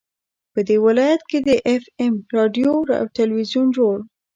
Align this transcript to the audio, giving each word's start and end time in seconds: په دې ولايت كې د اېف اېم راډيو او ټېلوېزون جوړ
په 0.53 0.59
دې 0.67 0.77
ولايت 0.85 1.21
كې 1.29 1.39
د 1.47 1.49
اېف 1.69 1.83
اېم 2.01 2.15
راډيو 2.35 2.73
او 2.99 3.05
ټېلوېزون 3.15 3.67
جوړ 3.77 3.95